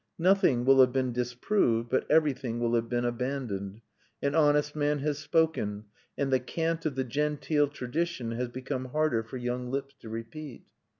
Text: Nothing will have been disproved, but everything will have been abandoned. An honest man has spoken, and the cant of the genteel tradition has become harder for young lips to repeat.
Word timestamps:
Nothing 0.17 0.65
will 0.65 0.79
have 0.81 0.91
been 0.91 1.13
disproved, 1.13 1.89
but 1.91 2.09
everything 2.09 2.59
will 2.59 2.73
have 2.73 2.89
been 2.89 3.05
abandoned. 3.05 3.81
An 4.19 4.33
honest 4.33 4.75
man 4.75 4.97
has 4.97 5.19
spoken, 5.19 5.83
and 6.17 6.33
the 6.33 6.39
cant 6.39 6.87
of 6.87 6.95
the 6.95 7.03
genteel 7.03 7.67
tradition 7.67 8.31
has 8.31 8.47
become 8.49 8.85
harder 8.85 9.21
for 9.21 9.37
young 9.37 9.69
lips 9.69 9.93
to 9.99 10.09
repeat. 10.09 10.63